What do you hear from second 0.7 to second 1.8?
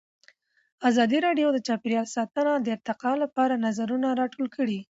ازادي راډیو د